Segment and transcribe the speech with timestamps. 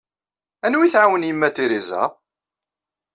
[0.65, 2.01] Anwa ay tɛawen Yemma Teresa?